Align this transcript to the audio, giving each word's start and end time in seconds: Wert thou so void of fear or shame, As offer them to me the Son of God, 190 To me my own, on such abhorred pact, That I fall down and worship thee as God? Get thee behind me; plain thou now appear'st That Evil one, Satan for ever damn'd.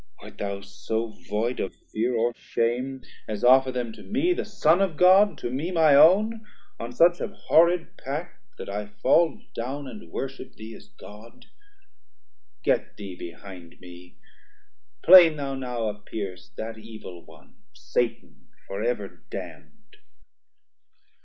Wert 0.19 0.39
thou 0.39 0.61
so 0.61 1.09
void 1.29 1.59
of 1.59 1.75
fear 1.75 2.15
or 2.15 2.33
shame, 2.35 3.03
As 3.27 3.43
offer 3.43 3.71
them 3.71 3.91
to 3.93 4.01
me 4.01 4.33
the 4.33 4.45
Son 4.45 4.81
of 4.81 4.97
God, 4.97 5.27
190 5.43 5.47
To 5.49 5.55
me 5.55 5.69
my 5.71 5.93
own, 5.93 6.43
on 6.79 6.91
such 6.91 7.21
abhorred 7.21 7.95
pact, 7.97 8.43
That 8.57 8.67
I 8.67 8.87
fall 8.87 9.39
down 9.53 9.87
and 9.87 10.09
worship 10.11 10.53
thee 10.55 10.73
as 10.73 10.87
God? 10.89 11.45
Get 12.63 12.97
thee 12.97 13.15
behind 13.15 13.79
me; 13.79 14.17
plain 15.03 15.35
thou 15.37 15.53
now 15.53 15.81
appear'st 15.85 16.55
That 16.55 16.79
Evil 16.79 17.23
one, 17.23 17.57
Satan 17.75 18.47
for 18.65 18.81
ever 18.81 19.23
damn'd. 19.29 19.97